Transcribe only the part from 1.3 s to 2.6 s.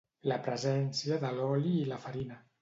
l'oli i la farina